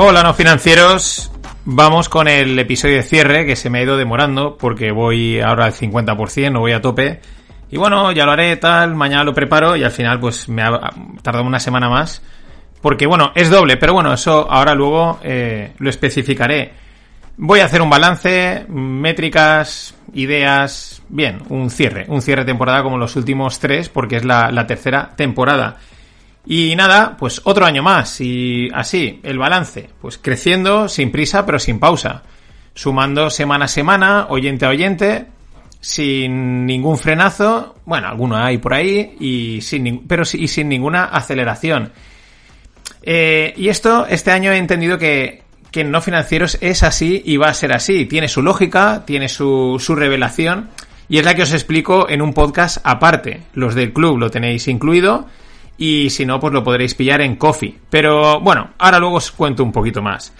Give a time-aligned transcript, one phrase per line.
[0.00, 1.28] Hola, no financieros.
[1.64, 5.64] Vamos con el episodio de cierre que se me ha ido demorando porque voy ahora
[5.64, 7.20] al 50%, no voy a tope.
[7.68, 10.70] Y bueno, ya lo haré, tal, mañana lo preparo y al final pues me ha
[11.20, 12.22] tardado una semana más.
[12.80, 16.70] Porque bueno, es doble, pero bueno, eso ahora luego eh, lo especificaré.
[17.36, 22.98] Voy a hacer un balance, métricas, ideas, bien, un cierre, un cierre de temporada como
[22.98, 25.78] los últimos tres porque es la, la tercera temporada.
[26.50, 28.22] Y nada, pues otro año más.
[28.22, 32.22] Y así, el balance, pues creciendo sin prisa pero sin pausa.
[32.72, 35.26] Sumando semana a semana, oyente a oyente,
[35.78, 41.92] sin ningún frenazo, bueno, alguno hay por ahí, y sin, pero y sin ninguna aceleración.
[43.02, 47.36] Eh, y esto, este año he entendido que, que en no financieros es así y
[47.36, 48.06] va a ser así.
[48.06, 50.70] Tiene su lógica, tiene su, su revelación,
[51.10, 53.42] y es la que os explico en un podcast aparte.
[53.52, 55.26] Los del club lo tenéis incluido
[55.78, 57.78] y si no, pues lo podréis pillar en Coffee.
[57.88, 60.34] Pero bueno, ahora luego os cuento un poquito más.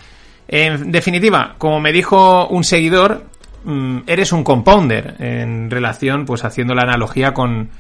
[0.48, 3.25] En definitiva, como me dijo un seguidor,
[3.64, 7.70] mm, eres un compounder en relación, pues haciendo la analogía con,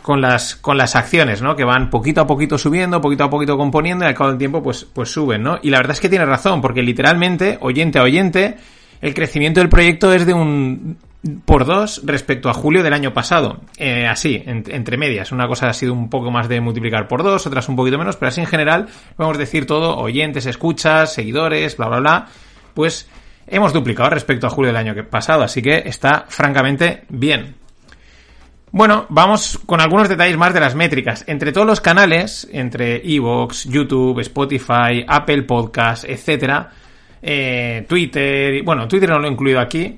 [0.00, 1.54] con las, con las acciones, ¿no?
[1.54, 4.62] Que van poquito a poquito subiendo, poquito a poquito componiendo y al cabo del tiempo
[4.62, 5.58] pues, pues suben, ¿no?
[5.62, 8.56] Y la verdad es que tiene razón, porque literalmente, oyente a oyente,
[9.02, 10.96] el crecimiento del proyecto es de un
[11.44, 13.60] por dos respecto a julio del año pasado.
[13.76, 15.32] Eh, así, entre medias.
[15.32, 18.16] Una cosa ha sido un poco más de multiplicar por dos, otras un poquito menos,
[18.16, 22.26] pero así en general, podemos decir todo, oyentes, escuchas, seguidores, bla, bla, bla.
[22.74, 23.08] Pues
[23.46, 27.56] hemos duplicado respecto a julio del año pasado, así que está francamente bien.
[28.72, 31.24] Bueno, vamos con algunos detalles más de las métricas.
[31.26, 36.70] Entre todos los canales, entre Evox, YouTube, Spotify, Apple Podcast, etcétera,
[37.22, 39.96] eh, Twitter, bueno, Twitter no lo he incluido aquí,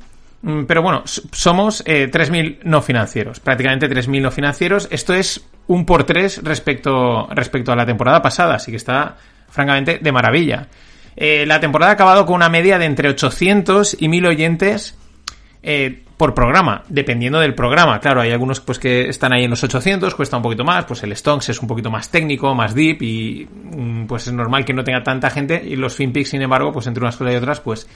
[0.67, 4.89] pero bueno, somos eh, 3.000 no financieros, prácticamente 3.000 no financieros.
[4.91, 9.17] Esto es un por tres respecto, respecto a la temporada pasada, así que está
[9.49, 10.69] francamente de maravilla.
[11.17, 14.97] Eh, la temporada ha acabado con una media de entre 800 y 1.000 oyentes
[15.65, 17.99] eh, por programa, dependiendo del programa.
[17.99, 21.03] Claro, hay algunos pues que están ahí en los 800, cuesta un poquito más, pues
[21.03, 24.73] el Stonks es un poquito más técnico, más deep y mm, pues es normal que
[24.73, 27.61] no tenga tanta gente y los FinPix, sin embargo, pues entre unas cosas y otras,
[27.61, 27.89] pues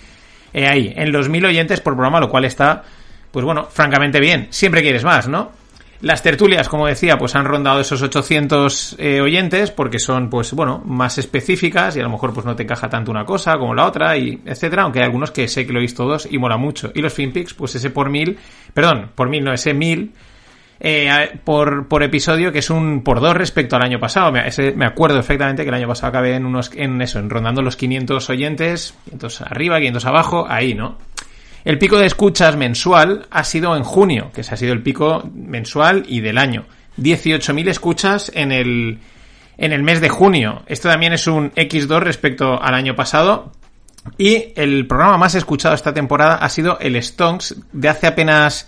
[0.52, 2.82] eh, ahí, en los mil oyentes por programa, lo cual está,
[3.30, 4.48] pues bueno, francamente bien.
[4.50, 5.52] Siempre quieres más, ¿no?
[6.02, 10.82] Las tertulias, como decía, pues han rondado esos 800 eh, oyentes porque son, pues bueno,
[10.84, 13.86] más específicas y a lo mejor pues no te encaja tanto una cosa como la
[13.86, 16.90] otra y etcétera, aunque hay algunos que sé que lo oís todos y mola mucho.
[16.92, 18.36] Y los FinPix, pues ese por mil,
[18.74, 20.12] perdón, por mil no, ese mil
[20.84, 24.32] eh, por, episodio, que es un por dos respecto al año pasado.
[24.32, 24.42] Me,
[24.74, 27.76] me acuerdo perfectamente que el año pasado acabé en unos, en eso, en rondando los
[27.76, 30.98] 500 oyentes, 500 arriba, 500 abajo, ahí, ¿no?
[31.64, 35.30] El pico de escuchas mensual ha sido en junio, que ese ha sido el pico
[35.32, 36.64] mensual y del año.
[36.98, 38.98] 18.000 escuchas en el,
[39.58, 40.64] en el mes de junio.
[40.66, 43.52] Esto también es un X2 respecto al año pasado.
[44.18, 48.66] Y el programa más escuchado esta temporada ha sido el Stonks de hace apenas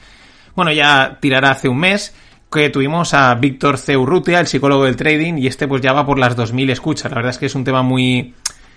[0.54, 2.15] bueno, ya tirará hace un mes
[2.53, 6.19] que tuvimos a Víctor Ceurrutia, el psicólogo del trading, y este pues ya va por
[6.19, 7.10] las 2.000 escuchas.
[7.10, 8.34] La verdad es que es un tema muy,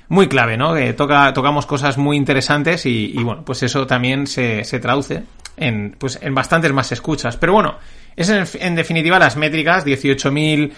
[0.10, 0.74] muy clave, ¿no?
[0.74, 5.24] Que toca, tocamos cosas muy interesantes y, bueno, pues eso también se, se, traduce
[5.58, 7.38] en, pues, en bastantes más escuchas.
[7.38, 7.76] Pero bueno,
[8.16, 10.72] es en, definitiva las métricas, 18.000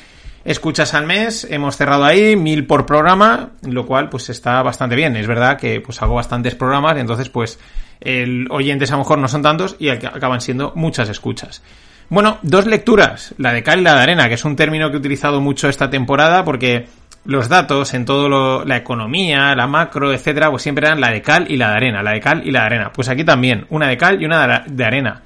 [0.44, 5.16] escuchas al mes, hemos cerrado ahí, 1.000 por programa, lo cual pues está bastante bien.
[5.16, 7.60] Es verdad que pues hago bastantes programas entonces pues
[8.02, 11.62] el oyentes a lo mejor no son tantos y acaban siendo muchas escuchas.
[12.10, 14.96] Bueno, dos lecturas, la de cal y la de arena, que es un término que
[14.96, 16.88] he utilizado mucho esta temporada porque
[17.25, 21.22] los datos en todo lo, la economía, la macro, etcétera, pues siempre eran la de
[21.22, 22.92] cal y la de arena, la de cal y la de arena.
[22.92, 25.22] Pues aquí también, una de cal y una de arena.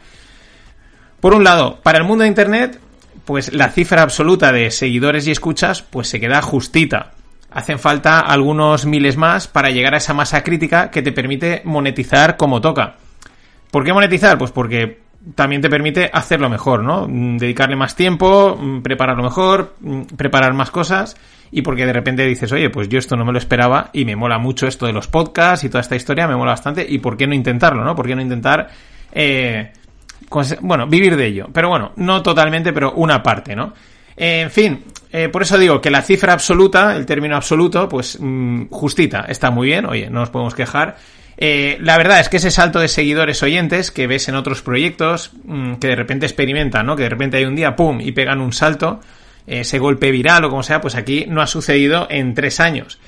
[1.22, 2.80] Por un lado, para el mundo de internet,
[3.24, 7.14] pues la cifra absoluta de seguidores y escuchas, pues se queda justita
[7.54, 12.38] hacen falta algunos miles más para llegar a esa masa crítica que te permite monetizar
[12.38, 12.96] como toca.
[13.72, 14.38] ¿Por qué monetizar?
[14.38, 15.02] Pues porque
[15.36, 17.08] también te permite hacerlo mejor, ¿no?
[17.08, 21.16] Mm, dedicarle más tiempo, mm, prepararlo mejor, mm, preparar más cosas
[21.52, 24.16] y porque de repente dices, oye, pues yo esto no me lo esperaba y me
[24.16, 27.16] mola mucho esto de los podcasts y toda esta historia, me mola bastante y ¿por
[27.16, 27.96] qué no intentarlo, ¿no?
[27.96, 28.70] ¿Por qué no intentar
[29.14, 29.72] eh,
[30.62, 31.48] bueno, vivir de ello.
[31.54, 33.74] Pero bueno, no totalmente, pero una parte, ¿no?
[34.16, 38.66] En fin, eh, por eso digo que la cifra absoluta, el término absoluto, pues mm,
[38.70, 40.98] justita, está muy bien, oye, no nos podemos quejar.
[41.38, 45.32] Eh, la verdad es que ese salto de seguidores oyentes que ves en otros proyectos,
[45.44, 46.96] mm, que de repente experimentan, ¿no?
[46.96, 49.02] Que de repente hay un día, ¡pum!, y pegan un salto,
[49.46, 53.00] ese golpe viral o como sea, pues aquí no ha sucedido en tres años.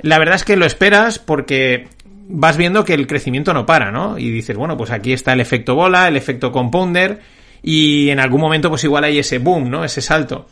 [0.00, 1.88] La verdad es que lo esperas porque
[2.28, 4.18] vas viendo que el crecimiento no para, ¿no?
[4.18, 7.20] Y dices, bueno, pues aquí está el efecto bola, el efecto compounder,
[7.62, 9.84] y en algún momento pues igual hay ese boom, ¿no?
[9.84, 10.46] Ese salto.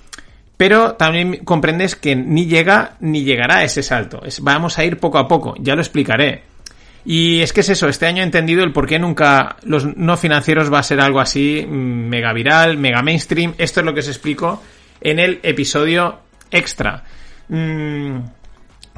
[0.57, 4.23] Pero también comprendes que ni llega ni llegará ese salto.
[4.41, 6.43] vamos a ir poco a poco, ya lo explicaré.
[7.05, 10.17] Y es que es eso, este año he entendido el por qué nunca los no
[10.17, 13.55] financieros va a ser algo así mm, mega viral, mega mainstream.
[13.59, 14.61] Esto es lo que os explico
[15.01, 16.19] en el episodio
[16.51, 17.05] extra.
[17.49, 18.19] Mm,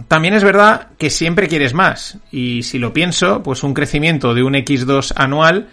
[0.06, 2.18] también es verdad que siempre quieres más.
[2.30, 5.68] Y si lo pienso, pues un crecimiento de un X2 anual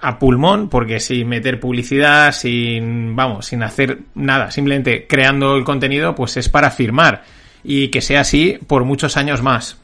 [0.00, 6.14] a pulmón, porque sin meter publicidad, sin, vamos, sin hacer nada, simplemente creando el contenido,
[6.14, 7.24] pues es para firmar.
[7.62, 9.80] Y que sea así por muchos años más.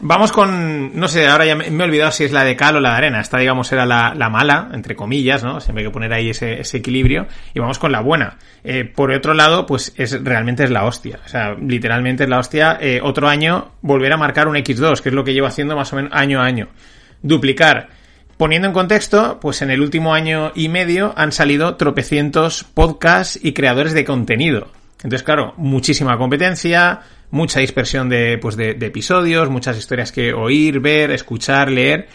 [0.00, 2.80] Vamos con, no sé, ahora ya me, he olvidado si es la de cal o
[2.80, 3.20] la de arena.
[3.20, 5.60] Esta, digamos, era la, mala, entre comillas, ¿no?
[5.60, 7.26] Siempre hay que poner ahí ese, equilibrio.
[7.54, 8.36] Y vamos con la buena.
[8.64, 11.20] Eh, por otro lado, pues es realmente es la hostia.
[11.24, 12.76] O sea, literalmente es la hostia.
[12.80, 15.92] Eh, otro año volver a marcar un X2, que es lo que llevo haciendo más
[15.92, 16.68] o menos año a año.
[17.22, 17.88] Duplicar.
[18.36, 23.52] Poniendo en contexto, pues en el último año y medio han salido tropecientos podcasts y
[23.52, 24.68] creadores de contenido.
[24.96, 27.00] Entonces, claro, muchísima competencia,
[27.30, 32.08] mucha dispersión de, pues de, episodios, muchas historias que oír, ver, escuchar, leer.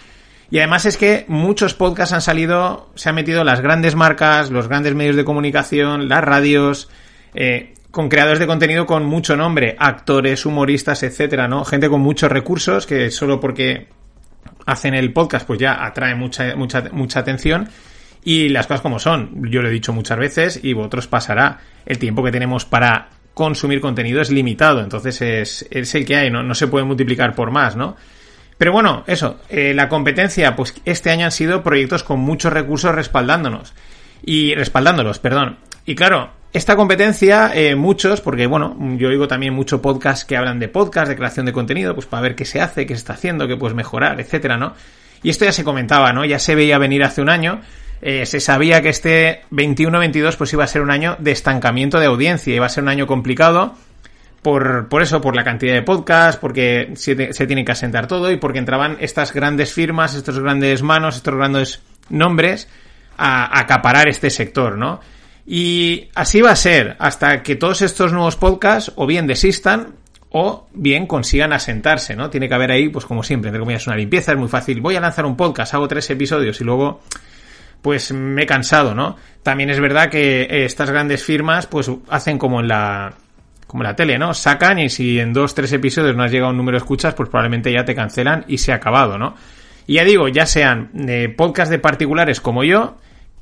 [0.51, 4.67] Y además es que muchos podcasts han salido, se han metido las grandes marcas, los
[4.67, 6.89] grandes medios de comunicación, las radios,
[7.35, 11.65] eh, con creadores de contenido con mucho nombre, actores, humoristas, etcétera, ¿no?
[11.65, 13.87] Gente con muchos recursos que solo porque
[14.71, 17.69] hacen el podcast pues ya atrae mucha, mucha, mucha atención.
[18.23, 21.97] Y las cosas como son, yo lo he dicho muchas veces y vosotros pasará el
[21.99, 26.43] tiempo que tenemos para consumir contenido es limitado, entonces es, es el que hay, ¿no?
[26.43, 27.95] no se puede multiplicar por más, ¿no?
[28.59, 32.93] Pero bueno, eso, eh, la competencia, pues este año han sido proyectos con muchos recursos
[32.93, 33.73] respaldándonos.
[34.21, 35.59] Y respaldándolos, perdón.
[35.85, 40.59] Y claro, esta competencia, eh, muchos, porque bueno, yo oigo también mucho podcast que hablan
[40.59, 43.13] de podcast, de creación de contenido, pues para ver qué se hace, qué se está
[43.13, 44.73] haciendo, qué puedes mejorar, etcétera, ¿no?
[45.21, 46.25] Y esto ya se comentaba, ¿no?
[46.25, 47.61] Ya se veía venir hace un año,
[48.01, 52.07] eh, se sabía que este 21-22 pues iba a ser un año de estancamiento de
[52.07, 53.75] audiencia, iba a ser un año complicado
[54.41, 58.37] por, por eso, por la cantidad de podcasts, porque se, tiene que asentar todo y
[58.37, 62.67] porque entraban estas grandes firmas, estos grandes manos, estos grandes nombres
[63.17, 64.99] a, a acaparar este sector, ¿no?
[65.51, 69.95] Y así va a ser hasta que todos estos nuevos podcasts o bien desistan
[70.29, 72.29] o bien consigan asentarse, ¿no?
[72.29, 74.79] Tiene que haber ahí, pues como siempre, entre comillas, una limpieza, es muy fácil.
[74.79, 77.01] Voy a lanzar un podcast, hago tres episodios y luego
[77.81, 79.15] pues me he cansado, ¿no?
[79.41, 83.15] También es verdad que eh, estas grandes firmas pues hacen como en la
[83.65, 84.35] como la tele, ¿no?
[84.35, 87.15] Sacan y si en dos, tres episodios no has llegado a un número de escuchas,
[87.15, 89.33] pues probablemente ya te cancelan y se ha acabado, ¿no?
[89.87, 92.97] Y ya digo, ya sean de podcast de particulares como yo,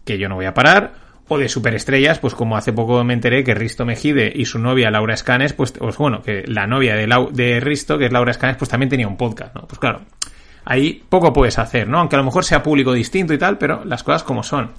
[0.05, 3.43] que yo no voy a parar, o de superestrellas, pues como hace poco me enteré
[3.43, 7.59] que Risto Mejide y su novia Laura Escanes, pues, pues bueno, que la novia de,
[7.59, 9.67] Risto, que es Laura Escanes, pues también tenía un podcast, ¿no?
[9.67, 10.01] Pues claro,
[10.65, 11.99] ahí poco puedes hacer, ¿no?
[11.99, 14.71] Aunque a lo mejor sea público distinto y tal, pero las cosas como son.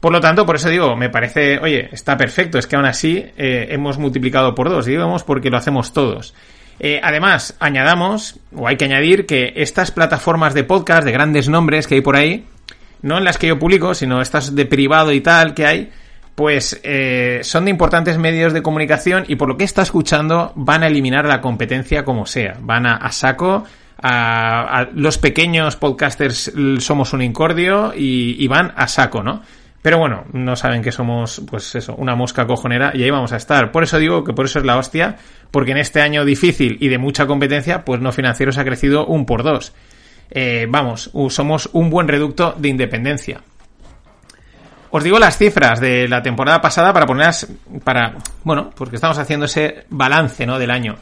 [0.00, 3.24] Por lo tanto, por eso digo, me parece, oye, está perfecto, es que aún así
[3.36, 6.34] eh, hemos multiplicado por dos, digamos, porque lo hacemos todos.
[6.82, 11.86] Eh, además, añadamos, o hay que añadir, que estas plataformas de podcast de grandes nombres
[11.86, 12.46] que hay por ahí,
[13.02, 15.90] no en las que yo publico, sino estas de privado y tal que hay,
[16.34, 20.82] pues eh, son de importantes medios de comunicación y por lo que está escuchando van
[20.82, 23.64] a eliminar la competencia como sea, van a saco
[24.02, 29.42] a, los pequeños podcasters somos un incordio y, van a saco, ¿no?
[29.82, 33.36] Pero bueno, no saben que somos, pues eso, una mosca cojonera y ahí vamos a
[33.36, 33.72] estar.
[33.72, 35.16] Por eso digo que por eso es la hostia,
[35.50, 39.24] porque en este año difícil y de mucha competencia, pues no financieros ha crecido un
[39.24, 39.72] por dos.
[40.30, 43.40] Eh, vamos, somos un buen reducto de independencia.
[44.92, 47.46] Os digo las cifras de la temporada pasada para ponerlas,
[47.84, 50.58] para, bueno, porque estamos haciendo ese balance, ¿no?
[50.58, 50.96] Del año.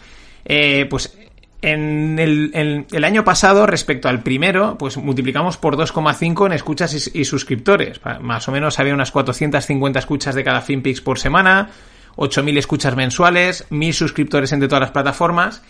[0.44, 1.16] Eh, pues
[1.62, 8.00] en el, año pasado, respecto al primero, pues multiplicamos por 2,5 en escuchas y, suscriptores.
[8.20, 11.70] Más o menos había unas 450 escuchas de cada FinPix por semana,
[12.16, 15.62] 8.000 escuchas mensuales, 1.000 suscriptores entre todas las plataformas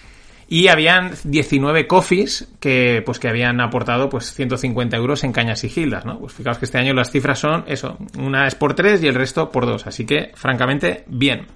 [0.51, 5.69] y habían 19 coffees que, pues, que habían aportado pues 150 euros en cañas y
[5.69, 6.19] gildas, ¿no?
[6.19, 9.15] Pues fijaos que este año las cifras son eso, una es por 3 y el
[9.15, 11.47] resto por 2, así que francamente bien.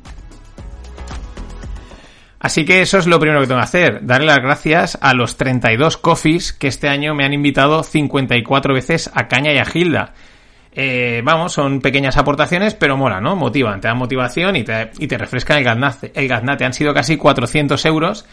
[2.38, 5.37] Así que eso es lo primero que tengo que hacer, darle las gracias a los
[5.37, 10.12] 32 coffees que este año me han invitado 54 veces a Caña y a Gilda.
[10.75, 13.37] Eh, vamos, son pequeñas aportaciones, pero mola, ¿no?
[13.37, 16.12] Motivan, te dan motivación y te, y te refrescan el gaznate.
[16.14, 18.26] El gaznate han sido casi 400 euros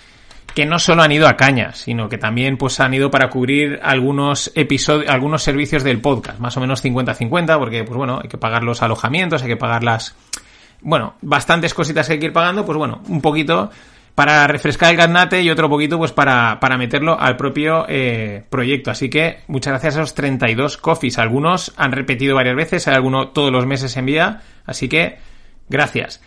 [0.54, 3.80] que no solo han ido a cañas, sino que también pues han ido para cubrir
[3.84, 8.38] algunos episodios, algunos servicios del podcast, más o menos 50-50, porque pues bueno, hay que
[8.38, 10.16] pagar los alojamientos, hay que pagar las,
[10.82, 13.70] bueno, bastantes cositas que hay que ir pagando, pues bueno, un poquito
[14.16, 18.92] para refrescar el gaznate y otro poquito pues para, para meterlo al propio eh, proyecto.
[18.92, 21.18] Así que muchas gracias a esos 32 coffees.
[21.18, 25.20] Algunos han repetido varias veces, hay alguno todos los meses envía, así que
[25.70, 26.22] gracias.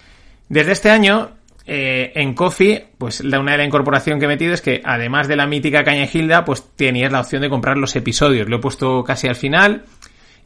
[0.49, 1.33] Desde este año,
[1.67, 5.29] eh, en Coffee, pues la una de la incorporación que he metido es que además
[5.29, 8.49] de la mítica caña Gilda, pues tenías la opción de comprar los episodios.
[8.49, 9.85] Lo he puesto casi al final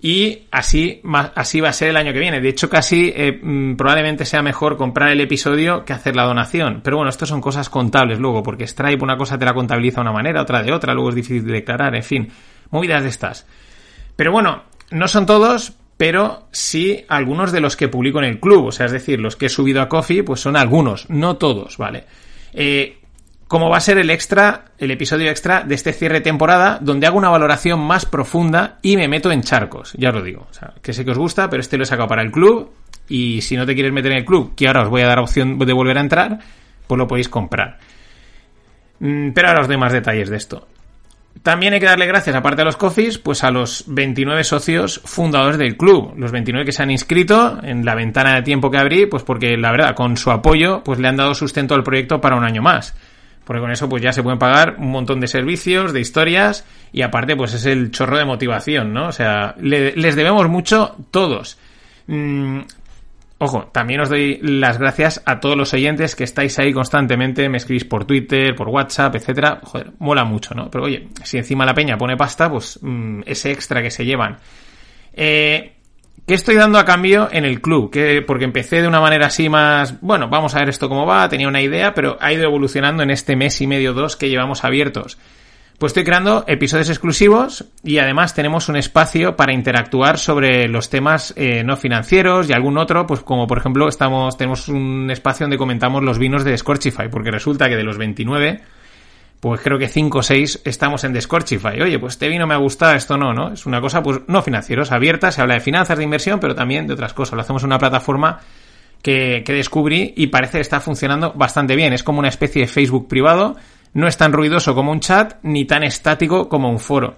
[0.00, 1.00] y así,
[1.34, 2.40] así va a ser el año que viene.
[2.40, 6.80] De hecho, casi eh, mm, probablemente sea mejor comprar el episodio que hacer la donación.
[6.84, 10.02] Pero bueno, esto son cosas contables luego, porque Stripe una cosa te la contabiliza de
[10.02, 12.28] una manera, otra de otra, luego es difícil de declarar, en fin,
[12.70, 13.46] movidas de estas.
[14.16, 18.66] Pero bueno, no son todos, pero sí algunos de los que publico en el club.
[18.66, 21.78] O sea, es decir, los que he subido a Coffee, pues son algunos, no todos,
[21.78, 22.04] ¿vale?
[22.52, 22.98] Eh,
[23.48, 27.06] como va a ser el extra, el episodio extra de este cierre de temporada, donde
[27.06, 30.46] hago una valoración más profunda y me meto en charcos, ya os lo digo.
[30.50, 32.72] O sea, que sé que os gusta, pero este lo he sacado para el club.
[33.08, 35.20] Y si no te quieres meter en el club, que ahora os voy a dar
[35.20, 36.40] opción de volver a entrar,
[36.88, 37.78] pues lo podéis comprar.
[38.98, 40.66] Mm, pero ahora os doy más detalles de esto.
[41.42, 45.58] También hay que darle gracias, aparte de los coffees, pues a los 29 socios fundadores
[45.58, 46.14] del club.
[46.16, 49.56] Los 29 que se han inscrito en la ventana de tiempo que abrí, pues porque
[49.56, 52.62] la verdad, con su apoyo, pues le han dado sustento al proyecto para un año
[52.62, 52.94] más.
[53.44, 57.02] Porque con eso pues ya se pueden pagar un montón de servicios, de historias y
[57.02, 59.06] aparte pues es el chorro de motivación, ¿no?
[59.06, 61.58] O sea, les debemos mucho todos.
[62.08, 62.60] Mm,
[63.38, 67.58] ojo, también os doy las gracias a todos los oyentes que estáis ahí constantemente, me
[67.58, 69.60] escribís por Twitter, por WhatsApp, etcétera.
[69.62, 70.70] Joder, mola mucho, ¿no?
[70.70, 74.38] Pero oye, si encima la peña pone pasta, pues mm, ese extra que se llevan.
[75.12, 75.72] Eh,
[76.26, 77.88] ¿Qué estoy dando a cambio en el club?
[77.88, 81.28] Que, porque empecé de una manera así más, bueno, vamos a ver esto cómo va,
[81.28, 84.64] tenía una idea, pero ha ido evolucionando en este mes y medio, dos que llevamos
[84.64, 85.18] abiertos.
[85.78, 91.34] Pues estoy creando episodios exclusivos y además tenemos un espacio para interactuar sobre los temas
[91.36, 95.58] eh, no financieros y algún otro, pues como por ejemplo estamos, tenemos un espacio donde
[95.58, 98.62] comentamos los vinos de Scorchify, porque resulta que de los 29
[99.40, 101.80] pues creo que 5 o 6 estamos en Descorchify.
[101.82, 103.52] Oye, pues este vino me ha gustado, esto no, ¿no?
[103.52, 106.86] Es una cosa, pues, no financieros, abierta, se habla de finanzas, de inversión, pero también
[106.86, 107.34] de otras cosas.
[107.34, 108.40] Lo hacemos en una plataforma
[109.02, 111.92] que, que descubrí y parece que está funcionando bastante bien.
[111.92, 113.56] Es como una especie de Facebook privado,
[113.96, 117.16] no es tan ruidoso como un chat, ni tan estático como un foro.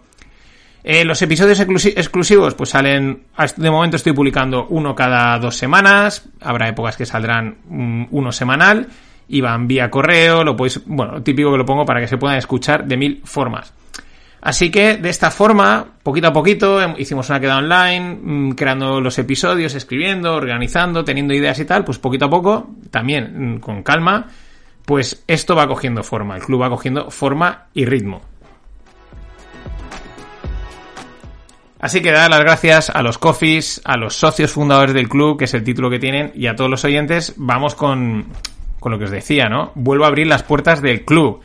[0.85, 3.25] Eh, los episodios exclusivos pues salen,
[3.56, 8.87] de momento estoy publicando uno cada dos semanas, habrá épocas que saldrán mm, uno semanal
[9.26, 12.38] y van vía correo, lo podéis, bueno, típico que lo pongo para que se puedan
[12.38, 13.75] escuchar de mil formas.
[14.40, 19.18] Así que de esta forma, poquito a poquito, hicimos una queda online, mm, creando los
[19.18, 24.28] episodios, escribiendo, organizando, teniendo ideas y tal, pues poquito a poco, también mm, con calma,
[24.88, 28.23] pues esto va cogiendo forma, el club va cogiendo forma y ritmo.
[31.78, 35.45] Así que dar las gracias a los coffees, a los socios fundadores del club, que
[35.45, 37.35] es el título que tienen, y a todos los oyentes.
[37.37, 38.28] Vamos con,
[38.80, 39.73] con lo que os decía, ¿no?
[39.75, 41.42] Vuelvo a abrir las puertas del club.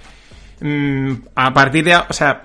[0.62, 2.44] Mm, a partir de, o sea,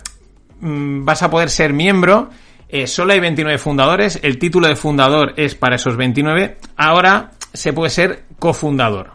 [0.59, 2.29] mm, vas a poder ser miembro.
[2.69, 4.19] Eh, solo hay 29 fundadores.
[4.25, 6.59] El título de fundador es para esos 29.
[6.77, 9.13] Ahora se puede ser cofundador.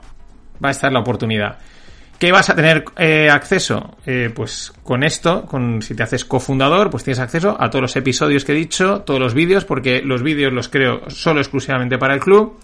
[0.64, 1.58] Va a estar la oportunidad.
[2.24, 3.98] ¿Qué vas a tener eh, acceso?
[4.06, 7.96] Eh, pues con esto, con, si te haces cofundador, pues tienes acceso a todos los
[7.98, 12.14] episodios que he dicho, todos los vídeos, porque los vídeos los creo solo exclusivamente para
[12.14, 12.58] el club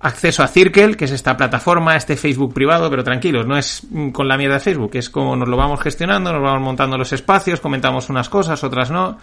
[0.00, 3.80] acceso a Circle, que es esta plataforma, este Facebook privado, pero tranquilos, no es
[4.12, 7.14] con la mierda de Facebook, es como nos lo vamos gestionando, nos vamos montando los
[7.14, 9.16] espacios, comentamos unas cosas, otras no,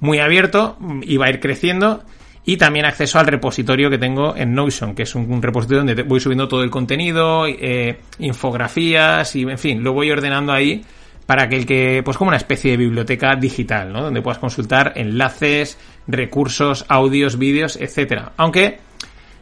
[0.00, 2.02] muy abierto y va a ir creciendo.
[2.46, 6.20] Y también acceso al repositorio que tengo en Notion, que es un, repositorio donde voy
[6.20, 10.84] subiendo todo el contenido, eh, infografías y, en fin, lo voy ordenando ahí
[11.26, 14.02] para que el que, pues como una especie de biblioteca digital, ¿no?
[14.02, 18.32] Donde puedas consultar enlaces, recursos, audios, vídeos, etcétera.
[18.36, 18.78] Aunque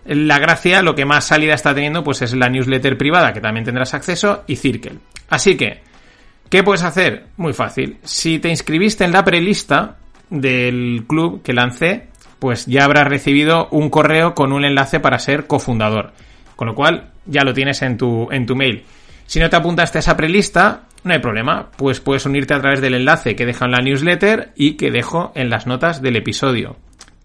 [0.05, 3.65] la gracia, lo que más salida está teniendo, pues es la newsletter privada, que también
[3.65, 4.99] tendrás acceso, y Circle.
[5.29, 5.81] Así que,
[6.49, 7.27] ¿qué puedes hacer?
[7.37, 7.99] Muy fácil.
[8.03, 9.97] Si te inscribiste en la prelista
[10.31, 12.09] del club que lancé,
[12.43, 16.11] pues ya habrás recibido un correo con un enlace para ser cofundador.
[16.57, 18.83] Con lo cual, ya lo tienes en tu, en tu mail.
[19.27, 22.81] Si no te apuntaste a esa prelista, no hay problema, pues puedes unirte a través
[22.81, 26.79] del enlace que dejo en la newsletter y que dejo en las notas del episodio.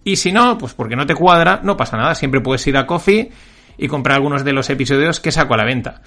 [0.04, 2.14] Y si no, pues porque no te cuadra, no pasa nada.
[2.14, 3.32] Siempre puedes ir a Coffee
[3.76, 6.04] y comprar algunos de los episodios que saco a la venta.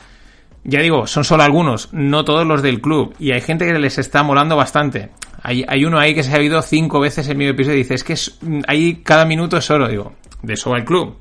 [0.62, 3.12] Ya digo, son solo algunos, no todos los del club.
[3.19, 5.11] Y hay gente que les está molando bastante.
[5.42, 7.94] Hay, hay uno ahí que se ha oído cinco veces el mismo episodio y dice,
[7.94, 9.88] es que es, ahí cada minuto es oro.
[9.88, 11.16] Digo, de eso va el club.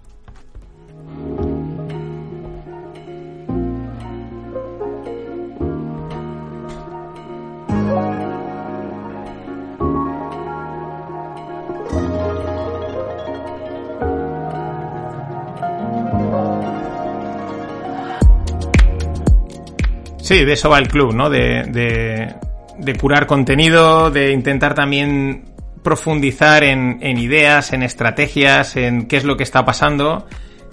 [20.30, 21.28] Sí, de eso va el club, ¿no?
[21.28, 22.36] De,
[22.80, 25.46] de curar contenido, de intentar también
[25.84, 30.28] profundizar en, ideas, en estrategias, en qué es lo que está pasando,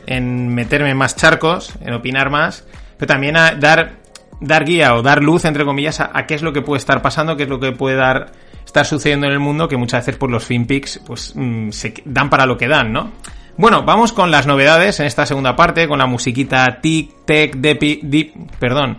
[0.06, 3.96] en meterme en más charcos, en opinar más, pero también a dar,
[4.40, 7.36] dar guía o dar luz, entre comillas, a, qué es lo que puede estar pasando,
[7.36, 8.32] qué es lo que puede dar,
[8.64, 12.30] estar sucediendo en el mundo, que muchas veces por los FinPix pues mmm, se dan
[12.30, 13.12] para lo que dan, ¿no?
[13.58, 18.34] Bueno, vamos con las novedades en esta segunda parte, con la musiquita Tic, Tech, Depi,
[18.58, 18.98] perdón,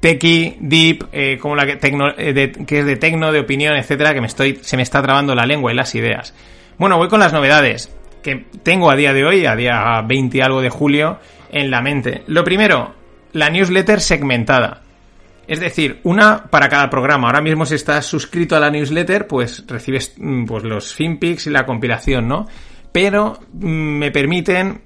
[0.00, 3.76] Tequi, Deep, eh, como la que, tecno, eh, de, que es de tecno, de opinión,
[3.76, 6.34] etcétera, que me estoy, se me está trabando la lengua y las ideas.
[6.78, 10.40] Bueno, voy con las novedades que tengo a día de hoy, a día 20 y
[10.40, 11.18] algo de julio,
[11.50, 12.22] en la mente.
[12.26, 12.94] Lo primero,
[13.32, 14.82] la newsletter segmentada.
[15.46, 17.28] Es decir, una para cada programa.
[17.28, 20.14] Ahora mismo si estás suscrito a la newsletter, pues recibes
[20.46, 22.46] pues, los finpics y la compilación, ¿no?
[22.92, 24.82] Pero mm, me permiten,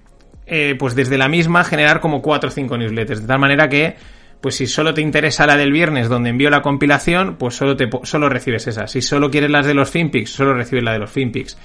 [0.46, 3.22] eh, pues desde la misma, generar como 4 o 5 newsletters.
[3.22, 3.96] De tal manera que
[4.42, 7.88] pues si solo te interesa la del viernes donde envío la compilación, pues solo, te,
[8.02, 8.88] solo recibes esa.
[8.88, 11.56] Si solo quieres las de los FinPix, solo recibes la de los FinPix.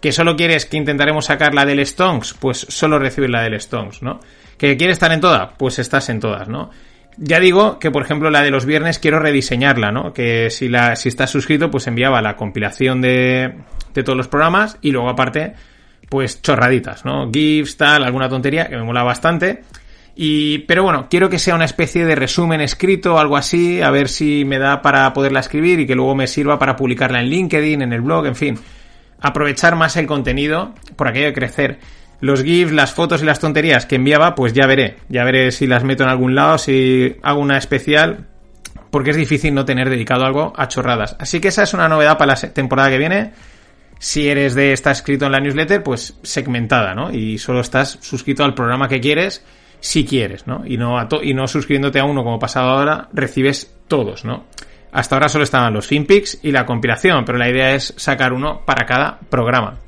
[0.00, 4.02] Que solo quieres que intentaremos sacar la del Stonks, pues solo recibes la del Stonks,
[4.02, 4.20] ¿no?
[4.56, 6.70] Que quieres estar en todas, pues estás en todas, ¿no?
[7.16, 10.12] Ya digo que, por ejemplo, la de los viernes quiero rediseñarla, ¿no?
[10.12, 13.52] Que si, la, si estás suscrito, pues enviaba la compilación de,
[13.94, 15.54] de todos los programas y luego aparte,
[16.08, 17.28] pues chorraditas, ¿no?
[17.32, 19.64] GIFs, tal, alguna tontería que me mola bastante.
[20.14, 24.08] Y, pero bueno, quiero que sea una especie de resumen escrito algo así, a ver
[24.08, 27.80] si me da para poderla escribir y que luego me sirva para publicarla en LinkedIn,
[27.80, 28.58] en el blog, en fin.
[29.20, 31.78] Aprovechar más el contenido por aquello de crecer.
[32.20, 34.96] Los GIFs, las fotos y las tonterías que enviaba, pues ya veré.
[35.08, 38.26] Ya veré si las meto en algún lado, si hago una especial,
[38.90, 41.16] porque es difícil no tener dedicado algo a chorradas.
[41.18, 43.32] Así que esa es una novedad para la temporada que viene.
[43.98, 47.10] Si eres de estar escrito en la newsletter, pues segmentada, ¿no?
[47.12, 49.44] Y solo estás suscrito al programa que quieres
[49.82, 50.64] si quieres, ¿no?
[50.64, 54.44] Y no, a y no suscribiéndote a uno como pasado ahora, recibes todos, ¿no?
[54.92, 58.62] Hasta ahora solo estaban los FinPix y la compilación, pero la idea es sacar uno
[58.64, 59.80] para cada programa.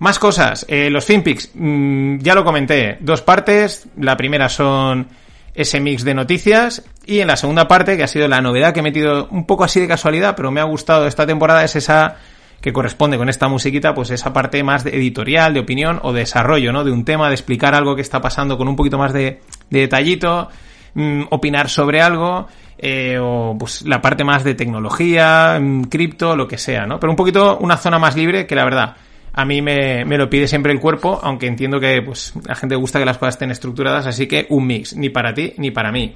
[0.00, 5.06] Más cosas, eh, los FinPix, mmm, ya lo comenté, dos partes, la primera son
[5.54, 8.80] ese mix de noticias y en la segunda parte, que ha sido la novedad que
[8.80, 12.16] he metido un poco así de casualidad, pero me ha gustado esta temporada, es esa
[12.60, 16.20] que corresponde con esta musiquita, pues esa parte más de editorial, de opinión o de
[16.20, 16.84] desarrollo, ¿no?
[16.84, 19.40] De un tema, de explicar algo que está pasando con un poquito más de,
[19.70, 20.48] de detallito,
[20.94, 22.46] mmm, opinar sobre algo,
[22.78, 26.98] eh, o pues la parte más de tecnología, mmm, cripto, lo que sea, ¿no?
[26.98, 28.96] Pero un poquito una zona más libre que la verdad.
[29.32, 32.54] A mí me, me, lo pide siempre el cuerpo, aunque entiendo que pues a la
[32.54, 35.70] gente gusta que las cosas estén estructuradas, así que un mix, ni para ti ni
[35.70, 36.14] para mí.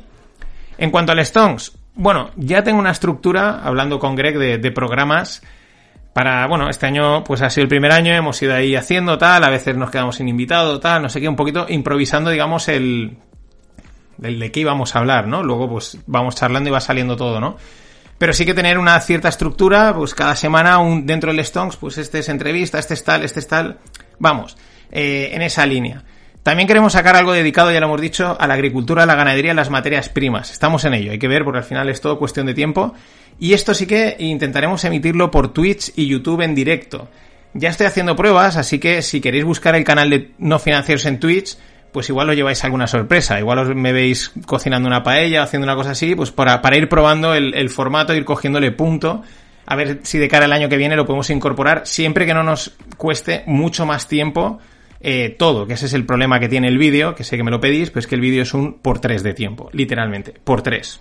[0.79, 5.43] En cuanto al Stones, bueno, ya tengo una estructura, hablando con Greg, de, de programas
[6.13, 9.45] para, bueno, este año pues ha sido el primer año, hemos ido ahí haciendo tal,
[9.45, 13.19] a veces nos quedamos sin invitado, tal, no sé qué, un poquito improvisando, digamos, el,
[14.23, 15.43] el de qué íbamos a hablar, ¿no?
[15.43, 17.57] Luego pues vamos charlando y va saliendo todo, ¿no?
[18.19, 21.97] Pero sí que tener una cierta estructura, pues cada semana un, dentro del Stonks, pues
[21.97, 23.79] este es entrevista, este es tal, este es tal,
[24.19, 24.59] vamos,
[24.91, 26.05] eh, en esa línea.
[26.43, 29.53] También queremos sacar algo dedicado, ya lo hemos dicho, a la agricultura, a la ganadería,
[29.53, 30.51] a las materias primas.
[30.51, 32.95] Estamos en ello, hay que ver porque al final es todo cuestión de tiempo.
[33.39, 37.09] Y esto sí que intentaremos emitirlo por Twitch y YouTube en directo.
[37.53, 41.21] Ya estoy haciendo pruebas, así que si queréis buscar el canal de no financieros en
[41.21, 41.59] Twitch,
[41.93, 43.39] pues igual os lleváis alguna sorpresa.
[43.39, 47.35] Igual os me veis cocinando una paella, haciendo una cosa así, pues para, ir probando
[47.35, 49.23] el, el formato, ir cogiéndole punto.
[49.67, 52.43] A ver si de cara al año que viene lo podemos incorporar, siempre que no
[52.43, 54.59] nos cueste mucho más tiempo
[55.01, 57.51] eh, todo, que ese es el problema que tiene el vídeo, que sé que me
[57.51, 61.01] lo pedís, pues que el vídeo es un por 3 de tiempo, literalmente, por 3.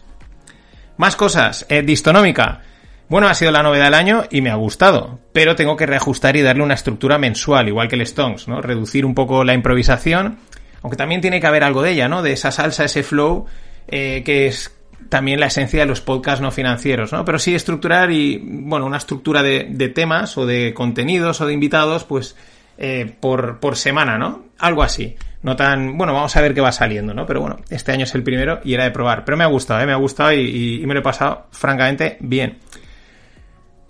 [0.98, 2.62] Más cosas, eh, distonómica.
[3.10, 6.38] Bueno, ha sido la novedad del año y me ha gustado, pero tengo que reajustar
[6.38, 8.62] y darle una estructura mensual, igual que el Stones, ¿no?
[8.62, 10.38] Reducir un poco la improvisación,
[10.82, 12.22] aunque también tiene que haber algo de ella, ¿no?
[12.22, 13.48] De esa salsa, ese flow,
[13.88, 14.76] eh, que es
[15.10, 17.26] también la esencia de los podcasts no financieros, ¿no?
[17.26, 21.54] Pero sí estructurar y, bueno, una estructura de, de temas o de contenidos o de
[21.54, 22.36] invitados, pues
[22.82, 24.46] eh, por, por semana, ¿no?
[24.58, 25.18] Algo así.
[25.42, 27.26] No tan, bueno, vamos a ver qué va saliendo, ¿no?
[27.26, 29.26] Pero bueno, este año es el primero y era de probar.
[29.26, 29.86] Pero me ha gustado, ¿eh?
[29.86, 32.60] Me ha gustado y, y, me lo he pasado francamente bien.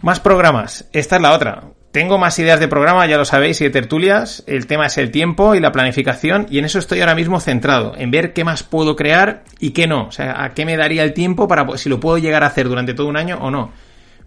[0.02, 0.90] Más programas.
[0.92, 1.66] Esta es la otra.
[1.92, 4.44] tengo más ideas de programa, ya lo sabéis, y de tertulias.
[4.48, 7.94] El tema es el tiempo y la planificación, y en eso estoy ahora mismo centrado,
[7.96, 10.08] en ver qué más puedo crear y qué no.
[10.08, 12.68] O sea, a qué me daría el tiempo para si lo puedo llegar a hacer
[12.68, 13.72] durante todo un año o no.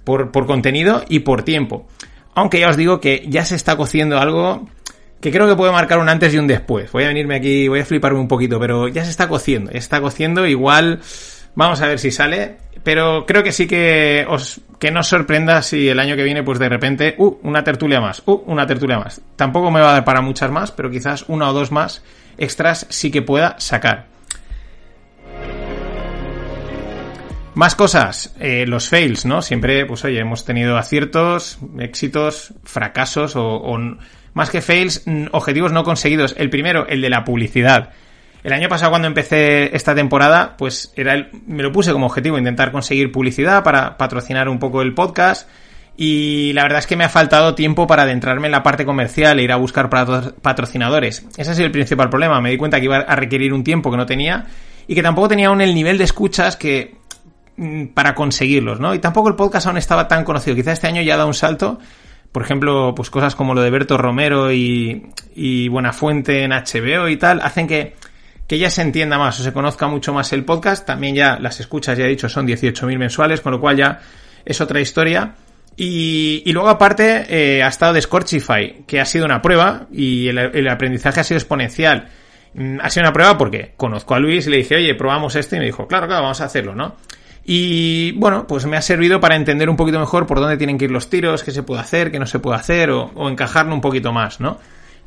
[0.05, 1.89] Por, por contenido y por tiempo.
[2.35, 4.67] Aunque ya os digo que ya se está cociendo algo
[5.21, 6.91] que creo que puede marcar un antes y un después.
[6.91, 9.79] Voy a venirme aquí, voy a fliparme un poquito, pero ya se está cociendo, ya
[9.79, 11.01] está cociendo, igual
[11.55, 15.63] vamos a ver si sale, pero creo que sí que os que no os sorprenda
[15.63, 18.99] si el año que viene pues de repente, uh, una tertulia más, uh, una tertulia
[18.99, 19.21] más.
[19.37, 22.03] Tampoco me va a dar para muchas más, pero quizás una o dos más
[22.37, 24.12] extras sí que pueda sacar.
[27.55, 29.43] Más cosas, eh, los fails, ¿no?
[29.43, 33.79] Siempre, pues oye, hemos tenido aciertos, éxitos, fracasos o, o
[34.33, 36.35] más que fails, objetivos no conseguidos.
[36.39, 37.91] El primero, el de la publicidad.
[38.43, 42.39] El año pasado cuando empecé esta temporada, pues era el, me lo puse como objetivo
[42.39, 45.49] intentar conseguir publicidad para patrocinar un poco el podcast.
[45.97, 49.39] Y la verdad es que me ha faltado tiempo para adentrarme en la parte comercial
[49.39, 51.27] e ir a buscar patrocinadores.
[51.37, 52.41] Ese ha sido el principal problema.
[52.41, 54.47] Me di cuenta que iba a requerir un tiempo que no tenía
[54.89, 56.97] y que tampoco tenía aún el nivel de escuchas que
[57.95, 58.95] para conseguirlos, ¿no?
[58.95, 60.57] Y tampoco el podcast aún estaba tan conocido.
[60.57, 61.79] Quizá este año ya da un salto
[62.33, 67.19] por ejemplo, pues cosas como lo de Berto Romero y, y Buenafuente en HBO y
[67.19, 67.95] tal, hacen que,
[68.49, 70.87] que ya se entienda más o se conozca mucho más el podcast.
[70.87, 74.01] También ya las escuchas, ya he dicho, son 18.000 mensuales, con lo cual ya
[74.47, 75.35] es otra historia.
[75.77, 80.29] Y, y luego aparte eh, ha estado de Scorchify, que ha sido una prueba y
[80.29, 82.09] el, el, aprendizaje ha sido exponencial.
[82.55, 85.57] Mm, ha sido una prueba porque conozco a Luis y le dije, oye, probamos esto
[85.57, 86.97] y me dijo, claro, claro, vamos a hacerlo, ¿no?
[87.45, 90.85] Y bueno, pues me ha servido para entender un poquito mejor por dónde tienen que
[90.85, 93.75] ir los tiros, qué se puede hacer, qué no se puede hacer, o, o encajarlo
[93.75, 94.59] un poquito más, ¿no?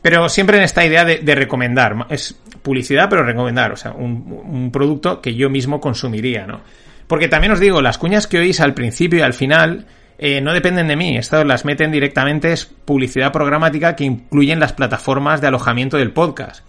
[0.02, 2.08] Pero siempre en esta idea de, de, recomendar.
[2.10, 3.72] Es publicidad, pero recomendar.
[3.72, 6.62] O sea, un, un, producto que yo mismo consumiría, ¿no?
[7.08, 10.54] Porque también os digo, las cuñas que oís al principio y al final eh, no
[10.54, 11.18] dependen de mí.
[11.18, 16.64] Estas las meten directamente, es publicidad programática que incluyen las plataformas de alojamiento del podcast.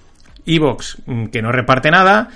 [0.47, 2.31] Evox, mm, que no reparte nada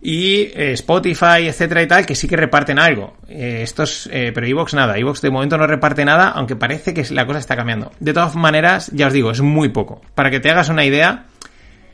[0.00, 3.16] y eh, Spotify, etcétera y tal, que sí que reparten algo.
[3.28, 7.04] Eh, estos, eh, pero Evox nada, Evox de momento no reparte nada, aunque parece que
[7.10, 7.90] la cosa está cambiando.
[7.98, 10.00] De todas maneras, ya os digo, es muy poco.
[10.14, 11.26] Para que te hagas una idea,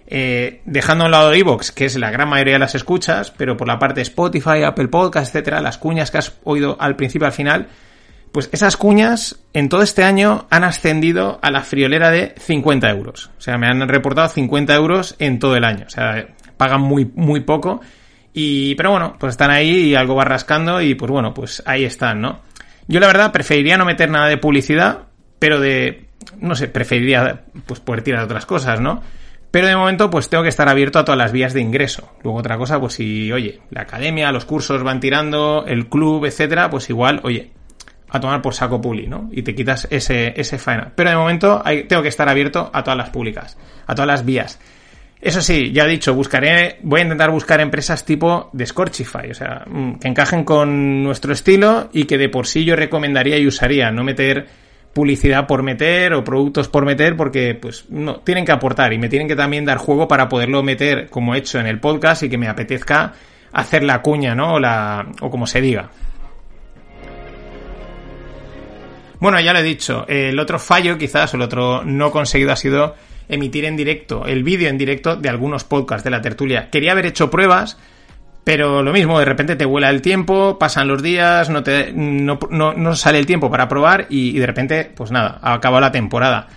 [0.07, 3.67] dejando a un lado Evox, que es la gran mayoría de las escuchas, pero por
[3.67, 7.33] la parte de Spotify, Apple Podcast, etcétera, las cuñas que has oído al principio al
[7.33, 7.69] final,
[8.31, 13.31] pues esas cuñas en todo este año han ascendido a la friolera de 50 euros.
[13.39, 15.87] O sea, me han reportado 50 euros en todo el año.
[15.87, 17.81] O sea, pagan muy, muy poco.
[18.33, 21.85] Y, pero bueno, pues están ahí y algo va rascando y pues bueno, pues ahí
[21.85, 22.41] están, ¿no?
[22.89, 25.05] Yo la verdad preferiría no meter nada de publicidad,
[25.39, 26.07] pero de,
[26.39, 29.03] no sé, preferiría pues poder tirar otras cosas, ¿no?
[29.51, 32.11] Pero de momento pues tengo que estar abierto a todas las vías de ingreso.
[32.25, 36.69] Luego otra cosa, pues si, oye, la academia, los cursos van tirando, el club, etcétera,
[36.71, 37.53] pues igual, oye,
[38.15, 39.29] a tomar por saco publi, ¿no?
[39.33, 40.93] Y te quitas ese, ese faena.
[40.95, 44.59] Pero de momento tengo que estar abierto a todas las públicas, a todas las vías.
[45.25, 49.65] Eso sí, ya he dicho, buscaré, voy a intentar buscar empresas tipo Scorchify, o sea,
[49.67, 53.91] mm, que encajen con nuestro estilo y que de por sí yo recomendaría y usaría,
[53.91, 54.47] no meter
[54.93, 59.09] publicidad por meter o productos por meter porque pues no tienen que aportar y me
[59.09, 62.29] tienen que también dar juego para poderlo meter como he hecho en el podcast y
[62.29, 63.15] que me apetezca
[63.51, 64.57] hacer la cuña, ¿no?
[64.57, 65.89] O la o como se diga.
[69.21, 72.57] Bueno, ya lo he dicho, el otro fallo quizás o el otro no conseguido ha
[72.57, 72.95] sido
[73.29, 76.71] emitir en directo, el vídeo en directo de algunos podcasts de la tertulia.
[76.71, 77.79] Quería haber hecho pruebas,
[78.45, 82.39] pero lo mismo, de repente te vuela el tiempo, pasan los días, no, te, no,
[82.51, 86.49] no, no sale el tiempo para probar y, de repente, pues nada, ha la temporada.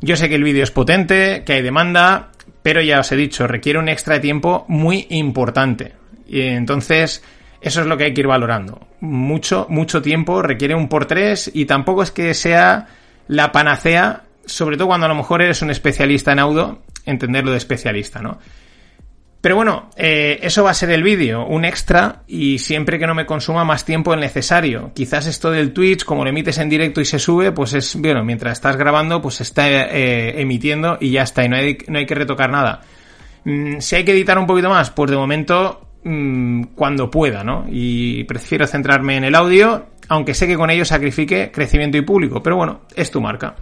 [0.00, 2.30] Yo sé que el vídeo es potente, que hay demanda,
[2.62, 5.92] pero ya os he dicho, requiere un extra de tiempo muy importante.
[6.26, 7.22] Y entonces,
[7.60, 8.86] eso es lo que hay que ir valorando.
[9.00, 12.88] Mucho, mucho tiempo, requiere un por tres y tampoco es que sea
[13.28, 17.58] la panacea sobre todo cuando a lo mejor eres un especialista en audio, entenderlo de
[17.58, 18.38] especialista, ¿no?
[19.44, 23.14] Pero bueno, eh, eso va a ser el vídeo, un extra y siempre que no
[23.14, 24.92] me consuma más tiempo del necesario.
[24.94, 28.24] Quizás esto del Twitch, como lo emites en directo y se sube, pues es, bueno,
[28.24, 32.06] mientras estás grabando, pues está eh, emitiendo y ya está, y no hay, no hay
[32.06, 32.80] que retocar nada.
[33.44, 37.66] Mm, si hay que editar un poquito más, pues de momento mm, cuando pueda, ¿no?
[37.68, 42.42] Y prefiero centrarme en el audio, aunque sé que con ello sacrifique crecimiento y público,
[42.42, 43.56] pero bueno, es tu marca.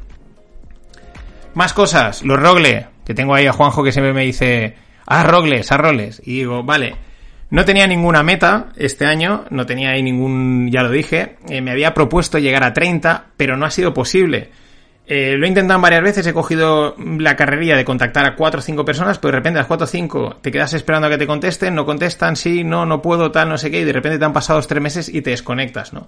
[1.55, 4.75] Más cosas, los Rogle, que tengo ahí a Juanjo que siempre me dice,
[5.07, 6.23] ah, Rogles, a Rogles.
[6.25, 6.97] Y digo, vale,
[7.51, 11.71] no tenía ninguna meta este año, no tenía ahí ningún, ya lo dije, eh, me
[11.71, 14.51] había propuesto llegar a 30, pero no ha sido posible.
[15.07, 18.63] Eh, lo he intentado varias veces, he cogido la carrería de contactar a 4 o
[18.63, 21.19] 5 personas, pero de repente a las 4 o 5 te quedas esperando a que
[21.19, 24.19] te contesten, no contestan, sí, no, no puedo, tal, no sé qué, y de repente
[24.19, 26.07] te han pasado los 3 meses y te desconectas, ¿no?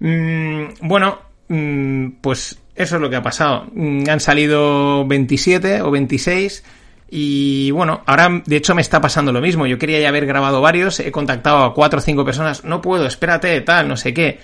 [0.00, 3.66] Mm, bueno, pues eso es lo que ha pasado.
[3.74, 6.64] Mm, han salido 27 o 26
[7.10, 9.66] y bueno, ahora de hecho me está pasando lo mismo.
[9.66, 13.06] Yo quería ya haber grabado varios, he contactado a cuatro o cinco personas, no puedo,
[13.06, 14.38] espérate, tal, no sé qué.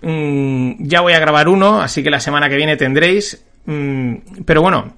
[0.00, 3.44] Mm, ya voy a grabar uno, así que la semana que viene tendréis.
[3.66, 4.14] Mm,
[4.46, 4.94] pero bueno,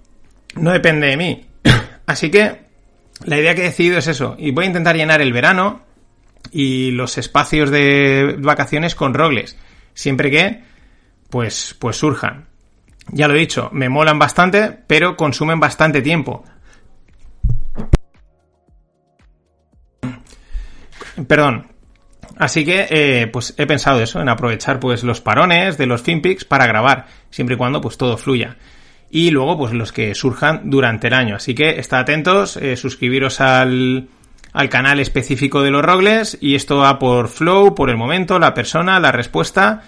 [0.55, 1.45] no depende de mí.
[2.07, 2.61] así que
[3.25, 4.37] la idea que he decidido es eso.
[4.39, 5.83] Y voy a intentar llenar el verano
[6.53, 9.59] y los espacios de vacaciones con rogles.
[9.95, 10.61] Siempre que,
[11.31, 12.47] pues, pues surjan.
[13.13, 16.45] Ya lo he dicho, me molan bastante, pero consumen bastante tiempo.
[21.27, 21.67] Perdón,
[22.41, 26.47] Así que, eh, pues he pensado eso, en aprovechar pues los parones de los FinPix
[26.47, 28.57] para grabar, siempre y cuando pues todo fluya.
[29.11, 31.37] Y luego pues los que surjan durante el año.
[31.37, 34.09] Así que estad atentos, eh, suscribiros al,
[34.55, 38.55] al canal específico de los Rogles y esto va por flow, por el momento, la
[38.55, 39.83] persona, la respuesta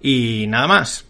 [0.00, 1.04] y nada más.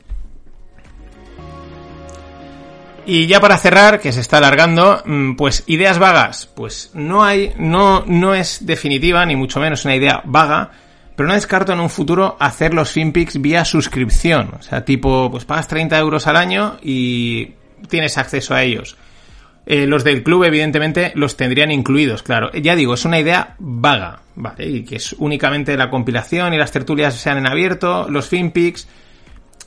[3.06, 7.52] Y ya para cerrar, que se está alargando, mm, pues ideas vagas, pues no hay,
[7.56, 10.70] no, no es definitiva, ni mucho menos una idea vaga,
[11.16, 14.52] pero no descarto en un futuro hacer los FinPix vía suscripción.
[14.58, 17.54] O sea, tipo, pues pagas 30 euros al año y
[17.88, 18.96] tienes acceso a ellos.
[19.72, 22.50] Eh, los del club, evidentemente, los tendrían incluidos, claro.
[22.50, 24.66] Ya digo, es una idea vaga, ¿vale?
[24.66, 28.88] Y que es únicamente la compilación y las tertulias sean en abierto, los FinPix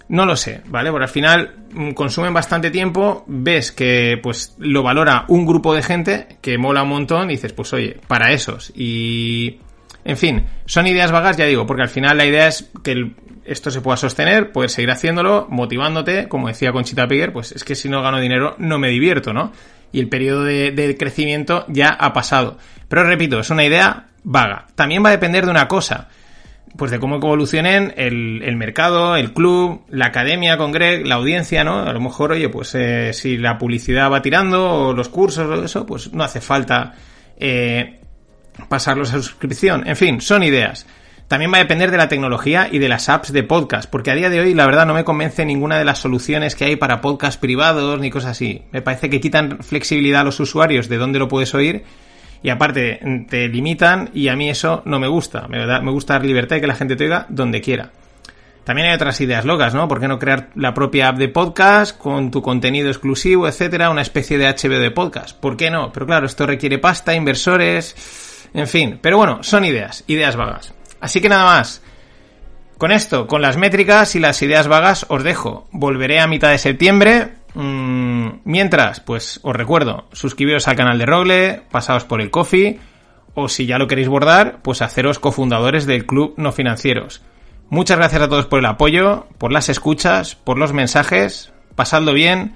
[0.10, 0.92] no lo sé, ¿vale?
[0.92, 5.84] Porque al final mm, consumen bastante tiempo, ves que pues lo valora un grupo de
[5.84, 8.74] gente que mola un montón y dices, pues oye, para esos.
[8.76, 9.62] Y
[10.04, 13.14] en fin, son ideas vagas, ya digo, porque al final la idea es que
[13.46, 17.76] esto se pueda sostener, poder seguir haciéndolo, motivándote, como decía Conchita Piguer, pues es que
[17.76, 19.54] si no gano dinero no me divierto, ¿no?
[19.94, 22.58] Y el periodo de, crecimiento ya ha pasado.
[22.90, 24.68] Pero repito, es una idea vaga.
[24.76, 26.10] También va a depender de una cosa
[26.76, 31.64] pues de cómo evolucionen el, el, mercado, el club, la academia con Greg, la audiencia,
[31.64, 31.84] ¿no?
[31.84, 35.64] A lo mejor, oye, pues eh, si la publicidad va tirando o los cursos o
[35.64, 36.96] eso, pues no hace falta
[37.38, 38.00] eh,
[38.70, 39.88] pasarlos a suscripción.
[39.88, 40.88] En fin, son ideas.
[41.34, 44.14] También va a depender de la tecnología y de las apps de podcast, porque a
[44.14, 47.02] día de hoy la verdad no me convence ninguna de las soluciones que hay para
[47.02, 48.62] podcast privados ni cosas así.
[48.72, 51.86] Me parece que quitan flexibilidad a los usuarios de dónde lo puedes oír
[52.44, 55.48] y aparte te limitan y a mí eso no me gusta.
[55.48, 57.90] Me, me gusta dar libertad y que la gente te oiga donde quiera.
[58.64, 59.88] También hay otras ideas locas, ¿no?
[59.88, 63.90] ¿Por qué no crear la propia app de podcast con tu contenido exclusivo, etcétera?
[63.90, 65.36] Una especie de HBO de podcast.
[65.36, 65.92] ¿Por qué no?
[65.92, 69.00] Pero claro, esto requiere pasta, inversores, en fin.
[69.02, 70.76] Pero bueno, son ideas, ideas vagas.
[71.04, 71.84] Así que nada más.
[72.78, 75.68] Con esto, con las métricas y las ideas vagas, os dejo.
[75.72, 81.62] Volveré a mitad de septiembre Mm, mientras, pues os recuerdo, suscribiros al canal de Rogle,
[81.72, 82.80] pasaos por el coffee,
[83.36, 87.22] o si ya lo queréis bordar, pues haceros cofundadores del Club No Financieros.
[87.70, 92.56] Muchas gracias a todos por el apoyo, por las escuchas, por los mensajes, pasadlo bien,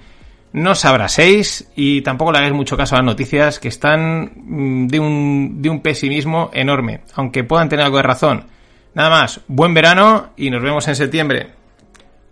[0.53, 4.87] no os abraséis y tampoco le hagáis mucho caso a las noticias que están mm,
[4.87, 8.45] de un, de un pesimismo enorme, aunque puedan tener algo de razón.
[8.93, 11.51] Nada más, buen verano y nos vemos en septiembre.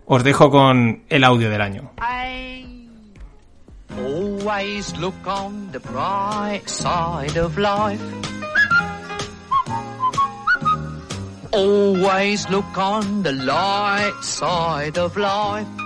[0.06, 1.92] Os dejo con el audio del año.
[3.96, 8.00] Always look on the bright side of life.
[11.52, 15.85] Always look on the light side of life.